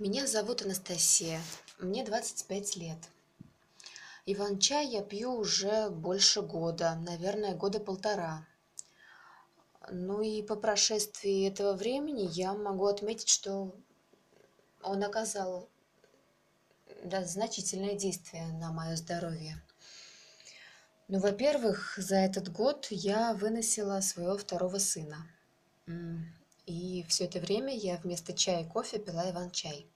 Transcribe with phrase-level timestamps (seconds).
[0.00, 1.40] Меня зовут Анастасия,
[1.78, 2.98] мне 25 лет.
[4.26, 8.44] Иван-чай я пью уже больше года, наверное, года полтора.
[9.92, 13.72] Ну и по прошествии этого времени я могу отметить, что
[14.82, 15.68] он оказал
[17.04, 19.62] да, значительное действие на мое здоровье.
[21.06, 25.24] Ну, во-первых, за этот год я выносила своего второго сына.
[26.66, 29.86] И все это время я вместо чая и кофе пила иван-чай.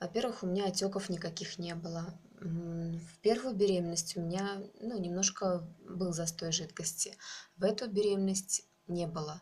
[0.00, 2.18] Во-первых, у меня отеков никаких не было.
[2.40, 7.16] В первую беременность у меня ну, немножко был застой жидкости.
[7.56, 9.40] В эту беременность не было.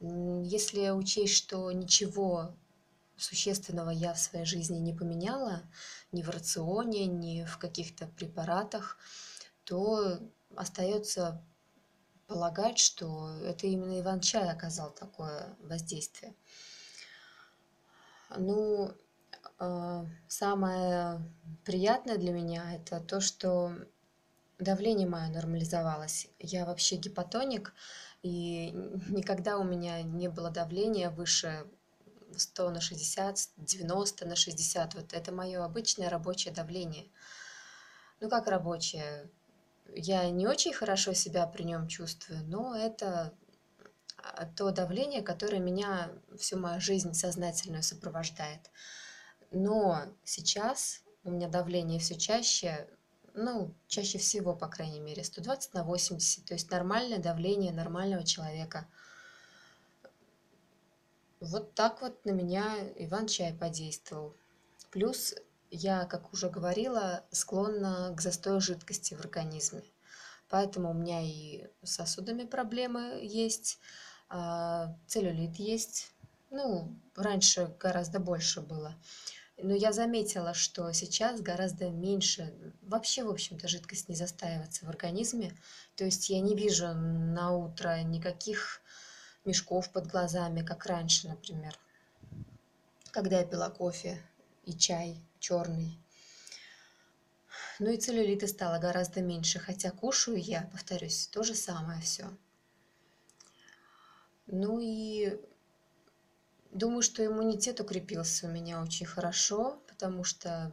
[0.00, 2.54] Если учесть, что ничего
[3.16, 5.62] существенного я в своей жизни не поменяла,
[6.12, 8.98] ни в рационе, ни в каких-то препаратах,
[9.64, 10.18] то
[10.54, 11.42] остается
[12.26, 16.34] полагать, что это именно Иван-чай оказал такое воздействие.
[18.36, 18.92] Ну,
[19.58, 21.20] э, самое
[21.64, 23.72] приятное для меня это то, что
[24.58, 26.28] давление мое нормализовалось.
[26.38, 27.74] Я вообще гипотоник,
[28.22, 28.70] и
[29.08, 31.66] никогда у меня не было давления выше
[32.36, 34.94] 100 на 60, 90 на 60.
[34.94, 37.06] Вот это мое обычное рабочее давление.
[38.20, 39.30] Ну как рабочее?
[39.92, 43.34] Я не очень хорошо себя при нем чувствую, но это
[44.16, 48.70] а, то давление, которое меня всю мою жизнь сознательную сопровождает.
[49.50, 52.88] Но сейчас у меня давление все чаще,
[53.34, 58.88] ну, чаще всего, по крайней мере, 120 на 80, то есть нормальное давление нормального человека.
[61.40, 64.34] Вот так вот на меня Иван-чай подействовал.
[64.90, 65.34] Плюс
[65.74, 69.82] я, как уже говорила, склонна к застою жидкости в организме.
[70.48, 73.78] Поэтому у меня и с сосудами проблемы есть,
[74.28, 76.12] а, целлюлит есть.
[76.50, 78.94] Ну, раньше гораздо больше было.
[79.56, 85.52] Но я заметила, что сейчас гораздо меньше, вообще, в общем-то, жидкость не застаивается в организме.
[85.96, 88.80] То есть я не вижу на утро никаких
[89.44, 91.78] мешков под глазами, как раньше, например,
[93.10, 94.20] когда я пила кофе
[94.66, 95.98] и чай черный.
[97.78, 102.30] Ну и целлюлита стало гораздо меньше, хотя кушаю я, повторюсь, то же самое все.
[104.46, 105.40] Ну и
[106.70, 110.72] думаю, что иммунитет укрепился у меня очень хорошо, потому что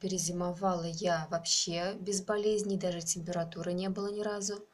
[0.00, 4.66] перезимовала я вообще без болезней, даже температуры не было ни разу.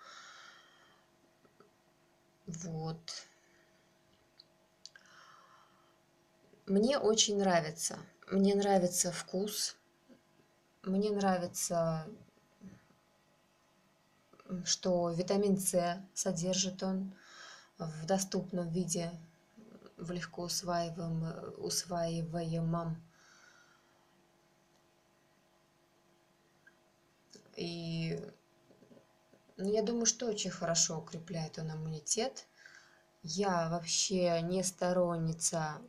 [2.46, 3.28] Вот.
[6.68, 7.98] Мне очень нравится
[8.30, 9.76] мне нравится вкус,
[10.82, 12.06] мне нравится,
[14.64, 17.14] что витамин С содержит он
[17.78, 19.10] в доступном виде,
[19.96, 23.02] в легко усваиваемом, усваиваемом.
[27.56, 28.20] И
[29.56, 32.46] ну, я думаю, что очень хорошо укрепляет он иммунитет.
[33.22, 35.80] Я вообще не сторонница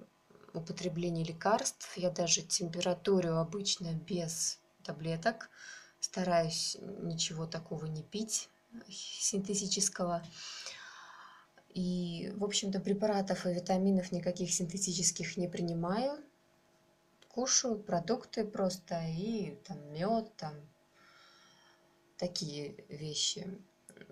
[0.53, 1.97] употребления лекарств.
[1.97, 5.49] Я даже температуру обычно без таблеток.
[5.99, 8.49] Стараюсь ничего такого не пить
[8.89, 10.23] синтетического.
[11.69, 16.23] И, в общем-то, препаратов и витаминов никаких синтетических не принимаю.
[17.27, 20.55] Кушаю продукты просто и там мед, там
[22.17, 23.47] такие вещи.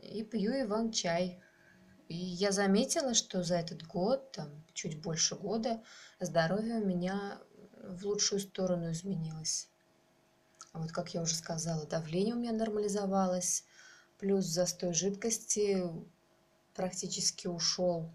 [0.04, 1.42] И пью иван-чай.
[2.08, 5.82] И я заметила, что за этот год, там, чуть больше года,
[6.20, 7.40] здоровье у меня
[7.84, 9.68] в лучшую сторону изменилось.
[10.74, 13.66] Вот, как я уже сказала, давление у меня нормализовалось,
[14.20, 15.84] плюс застой жидкости
[16.76, 18.10] практически ушел.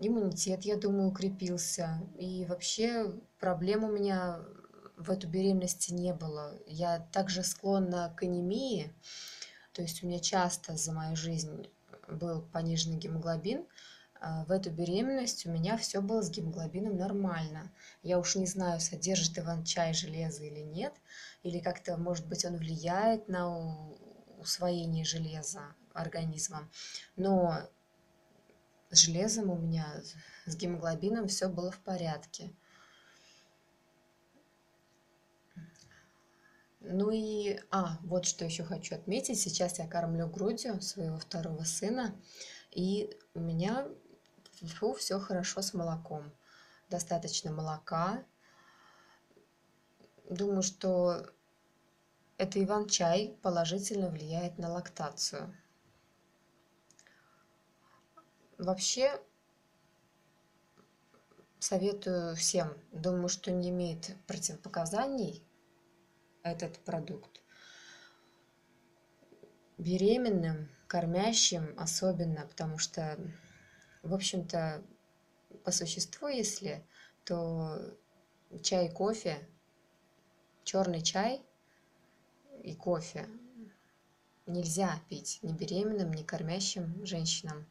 [0.00, 2.00] Иммунитет, я думаю, укрепился.
[2.16, 4.40] И вообще проблем у меня
[4.96, 6.54] в эту беременность не было.
[6.66, 8.94] Я также склонна к анемии,
[9.72, 11.68] то есть у меня часто за мою жизнь
[12.12, 13.66] был пониженный гемоглобин,
[14.24, 17.72] а, в эту беременность у меня все было с гемоглобином нормально.
[18.02, 20.94] Я уж не знаю, содержит иван-чай железо или нет,
[21.42, 23.90] или как-то, может быть, он влияет на
[24.38, 26.70] усвоение железа организмом.
[27.16, 27.68] Но
[28.90, 29.86] с железом у меня,
[30.46, 32.52] с гемоглобином все было в порядке.
[36.84, 39.40] Ну и, а, вот что еще хочу отметить.
[39.40, 42.14] Сейчас я кормлю грудью своего второго сына,
[42.72, 43.86] и у меня
[44.78, 46.32] фу, все хорошо с молоком.
[46.90, 48.24] Достаточно молока.
[50.28, 51.30] Думаю, что
[52.36, 55.54] это иван-чай положительно влияет на лактацию.
[58.58, 59.20] Вообще,
[61.60, 62.76] советую всем.
[62.90, 65.46] Думаю, что не имеет противопоказаний
[66.42, 67.40] этот продукт.
[69.78, 73.18] Беременным, кормящим особенно, потому что,
[74.02, 74.82] в общем-то,
[75.64, 76.84] по существу, если,
[77.24, 77.96] то
[78.62, 79.38] чай кофе,
[80.64, 81.42] черный чай
[82.62, 83.28] и кофе
[84.46, 87.66] нельзя пить ни беременным, ни кормящим женщинам.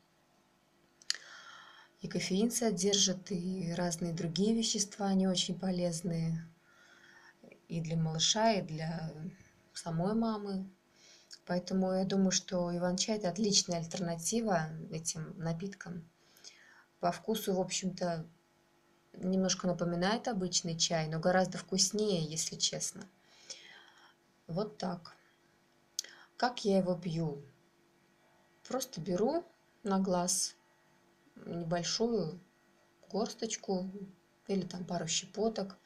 [2.02, 6.51] И кофеин содержит, и разные другие вещества, не очень полезные
[7.72, 9.14] и для малыша, и для
[9.74, 10.70] самой мамы.
[11.46, 16.06] Поэтому я думаю, что иван-чай– это отличная альтернатива этим напиткам.
[17.00, 18.28] По вкусу, в общем-то,
[19.14, 23.08] немножко напоминает обычный чай, но гораздо вкуснее, если честно.
[24.48, 25.16] Вот так.
[26.36, 27.42] Как я его пью?
[28.68, 29.46] Просто беру
[29.84, 30.58] на глаз
[31.46, 32.42] небольшую
[33.10, 33.90] горсточку
[34.48, 35.78] или там пару щепоток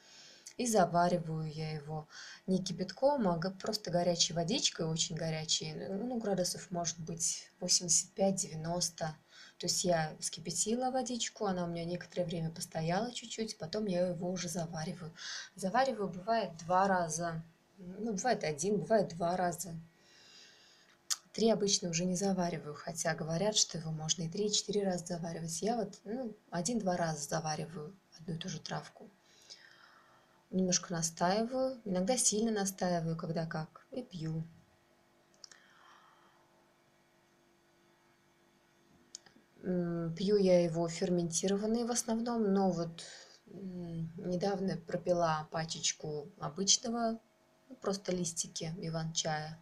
[0.57, 2.07] и завариваю я его
[2.47, 8.87] не кипятком, а просто горячей водичкой, очень горячей, ну, градусов может быть 85-90.
[9.57, 14.29] То есть я вскипятила водичку, она у меня некоторое время постояла чуть-чуть, потом я его
[14.29, 15.13] уже завариваю.
[15.55, 17.43] Завариваю бывает два раза,
[17.77, 19.73] ну, бывает один, бывает два раза.
[21.33, 25.05] Три обычно уже не завариваю, хотя говорят, что его можно и три, и четыре раза
[25.05, 25.61] заваривать.
[25.61, 29.09] Я вот ну, один-два раза завариваю одну и ту же травку.
[30.51, 34.43] Немножко настаиваю, иногда сильно настаиваю, когда как, и пью.
[39.61, 43.03] Пью я его ферментированный в основном, но вот
[43.47, 47.19] недавно пропила пачечку обычного,
[47.69, 49.61] ну, просто листики иван-чая.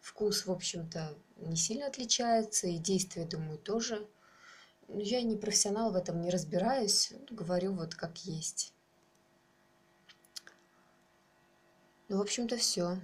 [0.00, 4.06] Вкус, в общем-то, не сильно отличается, и действие, думаю, тоже.
[4.86, 8.72] Но я не профессионал в этом, не разбираюсь, говорю вот как есть.
[12.14, 12.96] Ну, в общем-то, все.